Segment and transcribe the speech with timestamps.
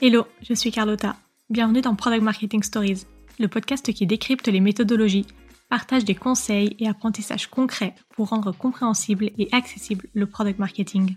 [0.00, 1.16] Hello, je suis Carlotta.
[1.50, 3.02] Bienvenue dans Product Marketing Stories,
[3.40, 5.26] le podcast qui décrypte les méthodologies,
[5.68, 11.16] partage des conseils et apprentissages concrets pour rendre compréhensible et accessible le product marketing.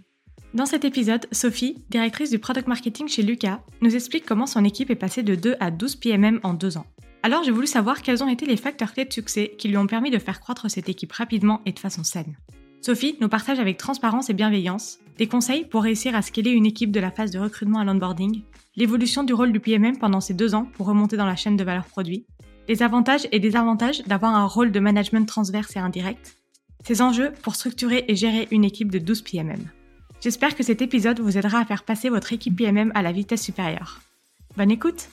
[0.55, 4.90] Dans cet épisode, Sophie, directrice du product marketing chez Lucas, nous explique comment son équipe
[4.90, 6.88] est passée de 2 à 12 PMM en 2 ans.
[7.22, 9.86] Alors j'ai voulu savoir quels ont été les facteurs clés de succès qui lui ont
[9.86, 12.36] permis de faire croître cette équipe rapidement et de façon saine.
[12.82, 16.91] Sophie nous partage avec transparence et bienveillance des conseils pour réussir à scaler une équipe
[16.91, 18.41] de la phase de recrutement à l'onboarding,
[18.76, 21.63] l'évolution du rôle du PMM pendant ces deux ans pour remonter dans la chaîne de
[21.63, 22.25] valeur produit,
[22.67, 26.38] les avantages et désavantages d'avoir un rôle de management transverse et indirect,
[26.84, 29.63] ces enjeux pour structurer et gérer une équipe de 12 PMM.
[30.20, 33.44] J'espère que cet épisode vous aidera à faire passer votre équipe PMM à la vitesse
[33.44, 34.02] supérieure.
[34.58, 35.09] Bonne écoute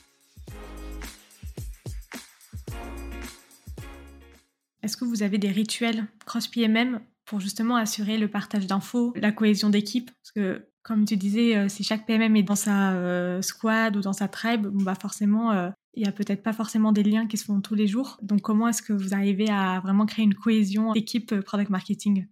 [4.82, 9.32] Est-ce que vous avez des rituels cross PMM pour justement assurer le partage d'infos, la
[9.32, 10.10] cohésion d'équipe.
[10.10, 14.00] Parce que, comme tu disais, euh, si chaque PMM est dans sa euh, squad ou
[14.00, 17.36] dans sa tribe, bah forcément, euh, il n'y a peut-être pas forcément des liens qui
[17.36, 18.18] se font tous les jours.
[18.22, 22.26] Donc, comment est-ce que vous arrivez à vraiment créer une cohésion équipe product marketing?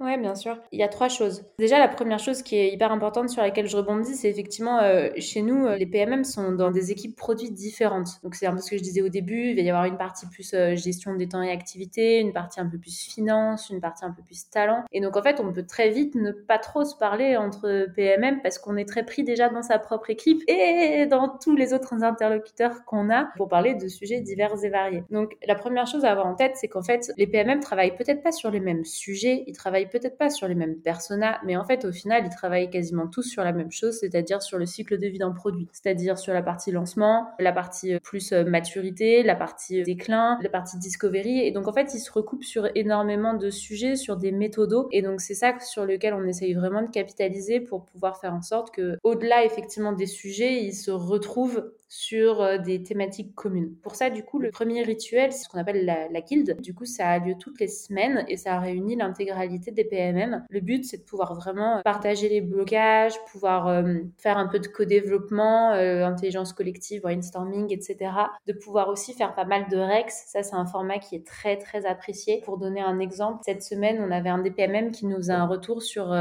[0.00, 0.58] Ouais, bien sûr.
[0.72, 1.44] Il y a trois choses.
[1.60, 5.10] Déjà, la première chose qui est hyper importante sur laquelle je rebondis, c'est effectivement, euh,
[5.18, 8.20] chez nous, euh, les PMM sont dans des équipes produits différentes.
[8.24, 9.50] Donc, c'est un peu ce que je disais au début.
[9.50, 12.58] Il va y avoir une partie plus euh, gestion des temps et activités, une partie
[12.58, 14.82] un peu plus finance, une partie un peu plus talent.
[14.90, 18.42] Et donc, en fait, on peut très vite ne pas trop se parler entre PMM
[18.42, 22.02] parce qu'on est très pris déjà dans sa propre équipe et dans tous les autres
[22.02, 25.04] interlocuteurs qu'on a pour parler de sujets divers et variés.
[25.10, 28.22] Donc, la première chose à avoir en tête, c'est qu'en fait, les PMM travaillent peut-être
[28.22, 31.64] pas sur les mêmes sujets, ils travaillent peut-être pas sur les mêmes personas, mais en
[31.64, 34.98] fait, au final, ils travaillent quasiment tous sur la même chose, c'est-à-dire sur le cycle
[34.98, 39.22] de vie d'un produit, c'est-à-dire sur la partie lancement, la partie euh, plus euh, maturité,
[39.22, 41.40] la partie euh, déclin, la partie discovery.
[41.40, 44.88] Et donc, en fait, ils se recoupent sur énormément de sujets, sur des méthodos.
[44.92, 48.42] Et donc, c'est ça sur lequel on essaye vraiment de capitaliser pour pouvoir faire en
[48.42, 53.74] sorte que, au-delà effectivement des sujets, ils se retrouvent sur des thématiques communes.
[53.82, 56.58] Pour ça, du coup, le premier rituel, c'est ce qu'on appelle la, la, guilde.
[56.62, 60.44] Du coup, ça a lieu toutes les semaines et ça réunit l'intégralité des PMM.
[60.48, 64.66] Le but, c'est de pouvoir vraiment partager les blocages, pouvoir euh, faire un peu de
[64.66, 68.10] co-développement, euh, intelligence collective, brainstorming, etc.
[68.46, 70.24] De pouvoir aussi faire pas mal de Rex.
[70.28, 72.40] Ça, c'est un format qui est très, très apprécié.
[72.44, 75.46] Pour donner un exemple, cette semaine, on avait un des PMM qui nous a un
[75.46, 76.12] retour sur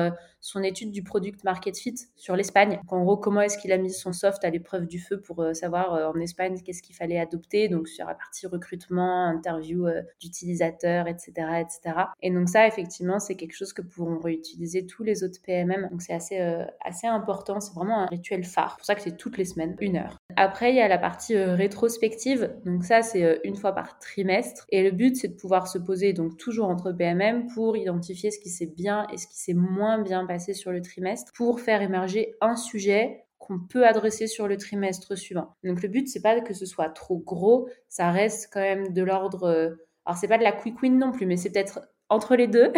[0.41, 2.79] son étude du product market fit sur l'Espagne.
[2.87, 5.53] En gros, comment est-ce qu'il a mis son soft à l'épreuve du feu pour euh,
[5.53, 10.01] savoir euh, en Espagne qu'est-ce qu'il fallait adopter, donc sur la partie recrutement, interview euh,
[10.19, 11.31] d'utilisateurs, etc.,
[11.61, 12.05] etc.
[12.21, 15.89] Et donc ça, effectivement, c'est quelque chose que pourront réutiliser tous les autres PMM.
[15.91, 16.39] Donc c'est assez,
[16.83, 18.71] assez important, c'est vraiment un rituel phare.
[18.71, 20.17] C'est pour ça que c'est toutes les semaines, une heure.
[20.35, 22.55] Après, il y a la partie rétrospective.
[22.65, 24.65] Donc ça, c'est une fois par trimestre.
[24.69, 28.39] Et le but, c'est de pouvoir se poser donc toujours entre PMM pour identifier ce
[28.39, 31.81] qui s'est bien et ce qui s'est moins bien passer sur le trimestre pour faire
[31.81, 35.55] émerger un sujet qu'on peut adresser sur le trimestre suivant.
[35.63, 39.01] Donc le but c'est pas que ce soit trop gros, ça reste quand même de
[39.01, 39.69] l'ordre euh,
[40.05, 41.81] alors c'est pas de la quick win non plus mais c'est peut-être
[42.11, 42.71] entre les deux.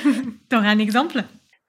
[0.48, 1.22] T'aurais un exemple?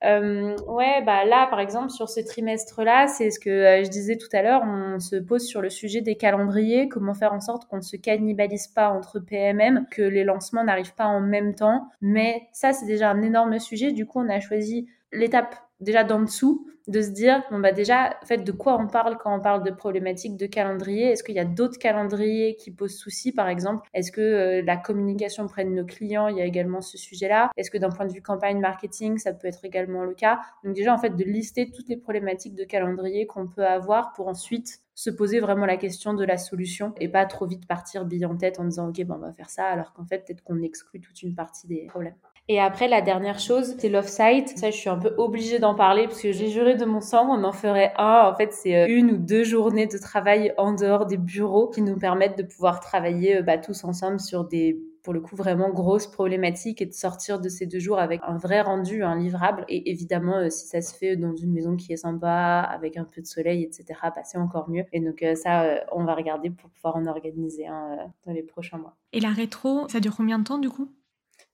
[0.03, 4.17] Euh, ouais, bah là, par exemple, sur ce trimestre-là, c'est ce que euh, je disais
[4.17, 7.67] tout à l'heure, on se pose sur le sujet des calendriers, comment faire en sorte
[7.67, 11.87] qu'on ne se cannibalise pas entre PMM, que les lancements n'arrivent pas en même temps.
[12.01, 13.91] Mais ça, c'est déjà un énorme sujet.
[13.91, 18.17] Du coup, on a choisi l'étape déjà d'en dessous, de se dire, bon bah déjà,
[18.21, 21.11] en fait, de quoi on parle quand on parle de problématiques de calendrier.
[21.11, 24.77] Est-ce qu'il y a d'autres calendriers qui posent souci, par exemple Est-ce que euh, la
[24.77, 27.51] communication auprès de nos clients, il y a également ce sujet-là?
[27.57, 30.39] Est-ce que d'un point de vue campagne marketing, ça peut être également le cas?
[30.63, 34.27] Donc déjà, en fait, de lister toutes les problématiques de calendrier qu'on peut avoir pour
[34.27, 38.25] ensuite se poser vraiment la question de la solution et pas trop vite partir bille
[38.25, 40.61] en tête en disant ok bon on va faire ça alors qu'en fait peut-être qu'on
[40.61, 42.13] exclut toute une partie des problèmes.
[42.51, 44.57] Et après, la dernière chose, c'est l'off-site.
[44.57, 47.29] Ça, je suis un peu obligée d'en parler parce que j'ai juré de mon sang,
[47.29, 48.29] on en ferait un.
[48.29, 51.81] En fait, c'est euh, une ou deux journées de travail en dehors des bureaux qui
[51.81, 55.69] nous permettent de pouvoir travailler euh, bah, tous ensemble sur des pour le coup vraiment
[55.69, 59.63] grosses problématiques et de sortir de ces deux jours avec un vrai rendu, un livrable.
[59.69, 63.05] Et évidemment, euh, si ça se fait dans une maison qui est sympa, avec un
[63.05, 64.83] peu de soleil, etc., bah, c'est encore mieux.
[64.91, 67.95] Et donc ça, on va regarder pour pouvoir en organiser un
[68.25, 68.97] dans les prochains mois.
[69.13, 70.89] Et la rétro, ça dure combien de temps du coup?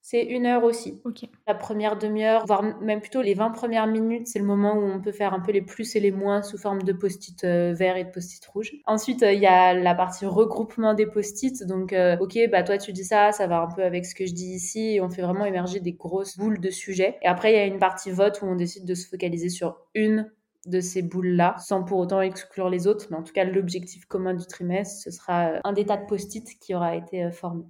[0.09, 1.01] C'est une heure aussi.
[1.48, 5.01] La première demi-heure, voire même plutôt les 20 premières minutes, c'est le moment où on
[5.01, 7.98] peut faire un peu les plus et les moins sous forme de post-it euh, vert
[7.98, 8.71] et de post-it rouge.
[8.86, 11.62] Ensuite, euh, il y a la partie regroupement des post-it.
[11.65, 14.25] Donc, euh, ok, bah toi tu dis ça, ça va un peu avec ce que
[14.25, 14.94] je dis ici.
[14.94, 17.18] Et on fait vraiment émerger des grosses boules de sujets.
[17.21, 19.75] Et après, il y a une partie vote où on décide de se focaliser sur
[19.94, 20.31] une
[20.68, 23.07] de ces boules-là, sans pour autant exclure les autres.
[23.12, 26.48] Mais en tout cas, l'objectif commun du trimestre, ce sera un des tas de post-it
[26.62, 27.65] qui aura été formé.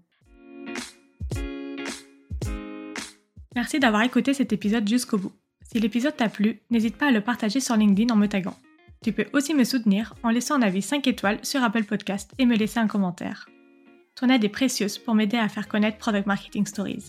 [3.57, 5.31] Merci d'avoir écouté cet épisode jusqu'au bout.
[5.63, 8.55] Si l'épisode t'a plu, n'hésite pas à le partager sur LinkedIn en me taguant.
[9.03, 12.45] Tu peux aussi me soutenir en laissant un avis 5 étoiles sur Apple Podcast et
[12.45, 13.49] me laisser un commentaire.
[14.13, 17.05] Ton aide est précieuse pour m'aider à faire connaître Product Marketing Stories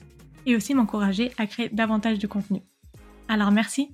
[0.46, 2.62] et aussi m'encourager à créer davantage de contenu.
[3.28, 3.90] Alors merci